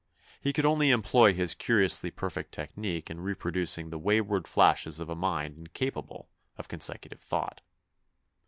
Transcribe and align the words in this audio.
He 0.41 0.51
could 0.51 0.65
only 0.65 0.89
employ 0.89 1.31
his 1.35 1.53
curi 1.53 1.85
ously 1.85 2.09
perfect 2.09 2.51
technique 2.51 3.11
in 3.11 3.21
reproducing 3.21 3.91
the 3.91 3.99
wayward 3.99 4.47
flashes 4.47 4.99
of 4.99 5.09
a 5.09 5.15
mind 5.15 5.59
incapable 5.59 6.27
of 6.57 6.67
con 6.67 6.79
secutive 6.79 7.19
thought. 7.19 7.61